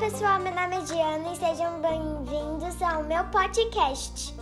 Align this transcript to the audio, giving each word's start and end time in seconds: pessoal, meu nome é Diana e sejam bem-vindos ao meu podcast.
pessoal, 0.00 0.40
meu 0.40 0.54
nome 0.54 0.76
é 0.76 0.80
Diana 0.80 1.30
e 1.30 1.36
sejam 1.36 1.78
bem-vindos 1.82 2.80
ao 2.80 3.04
meu 3.04 3.22
podcast. 3.24 4.34